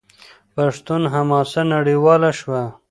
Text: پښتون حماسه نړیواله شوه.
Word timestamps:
پښتون 0.55 1.01
حماسه 1.13 1.61
نړیواله 1.73 2.29
شوه. 2.39 2.61